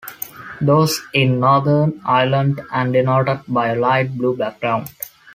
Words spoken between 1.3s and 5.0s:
Northern Ireland are denoted by a light blue background.